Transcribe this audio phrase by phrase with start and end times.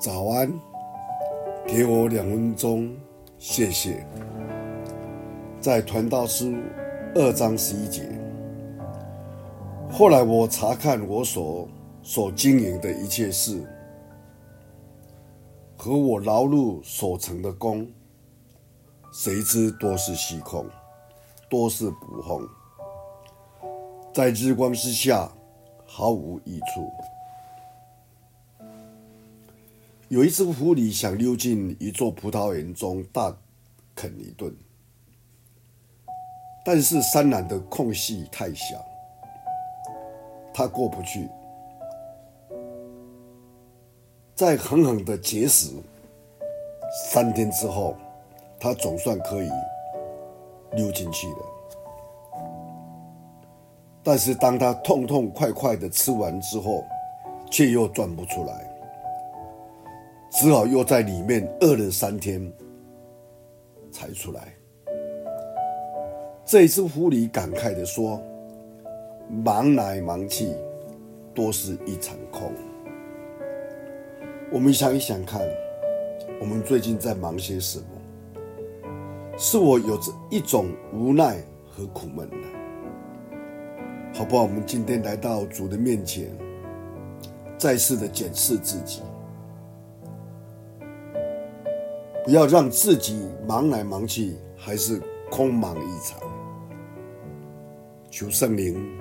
[0.00, 0.50] 早安，
[1.66, 2.96] 给我两分钟，
[3.38, 4.02] 谢谢。
[5.60, 6.54] 在传道书
[7.14, 8.08] 二章十一节。
[9.90, 11.68] 后来我查看我所
[12.02, 13.62] 所经营的一切事，
[15.76, 17.86] 和我劳碌所成的功，
[19.12, 20.64] 谁知多是虚空，
[21.50, 22.48] 多是捕风，
[24.14, 25.30] 在日光之下
[25.84, 26.90] 毫无益处。
[30.10, 33.32] 有一只狐狸想溜进一座葡萄园中大
[33.94, 34.52] 啃一顿，
[36.64, 38.84] 但是山栏的空隙太小，
[40.52, 41.28] 它过不去。
[44.34, 45.76] 在狠狠的节食
[47.12, 47.94] 三天之后，
[48.58, 49.48] 它总算可以
[50.72, 51.38] 溜进去了。
[54.02, 56.84] 但是当它痛痛快快的吃完之后，
[57.48, 58.69] 却又转不出来。
[60.30, 62.40] 只好又在里面饿了三天
[63.90, 64.54] 才出来。
[66.44, 68.20] 这只狐狸感慨地说
[69.44, 70.48] ：“忙来忙去，
[71.34, 72.52] 都是一场空。”
[74.52, 75.40] 我们想一想看，
[76.40, 77.84] 我们最近在忙些什么？
[79.36, 81.36] 是我有着一种无奈
[81.68, 82.48] 和苦闷呢？
[84.12, 84.42] 好不好？
[84.42, 86.30] 我们今天来到主的面前，
[87.58, 89.02] 再次的检视自己。
[92.24, 96.20] 不要让自己忙来忙去，还是空忙一场。
[98.10, 98.98] 求圣灵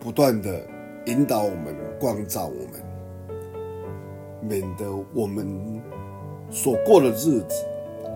[0.00, 0.66] 不断的
[1.06, 2.82] 引导我们、光照我们，
[4.40, 5.82] 免得我们
[6.50, 7.66] 所过的日子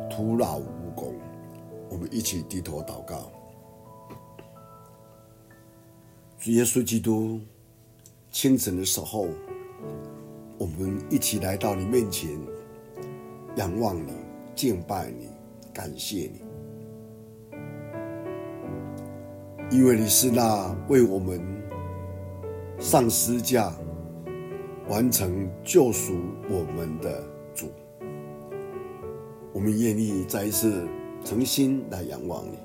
[0.08, 1.14] 徒劳无功。
[1.90, 3.30] 我们一起低头祷告。
[6.38, 7.40] 主耶稣基督，
[8.30, 9.26] 清晨的时候，
[10.56, 12.30] 我们一起来到你面前，
[13.56, 14.29] 仰望你。
[14.60, 15.30] 敬拜你，
[15.72, 16.42] 感谢你，
[19.70, 21.40] 因为你是那为我们
[22.78, 23.72] 上十字架
[24.86, 26.12] 完成救赎
[26.50, 27.24] 我们的
[27.54, 27.68] 主。
[29.54, 30.86] 我们愿意再一次
[31.24, 32.58] 诚心来仰望你。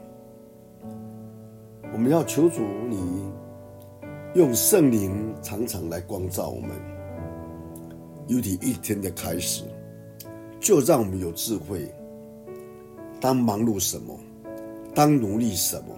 [1.94, 3.32] 我们要求主你
[4.34, 6.72] 用圣灵常常来光照我们，
[8.28, 9.64] 尤其一天的开始。
[10.66, 11.88] 就让我们有智慧，
[13.22, 14.20] 当忙碌什么，
[14.96, 15.96] 当努力什么，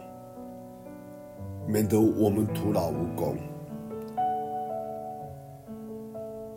[1.65, 3.37] 免得我们徒劳无功。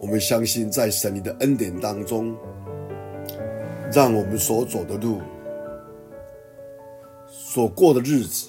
[0.01, 2.37] 我们相信，在神你的恩典当中，
[3.93, 5.21] 让我们所走的路，
[7.29, 8.49] 所过的日子，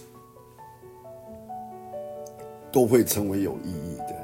[2.71, 4.15] 都会成为有意义的。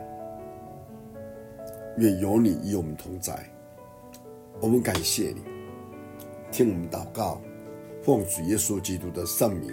[1.98, 3.38] 愿有你与我们同在。
[4.59, 5.44] 我们感谢你，
[6.51, 7.40] 听我们祷告，
[8.01, 9.72] 奉主耶稣基督的圣名，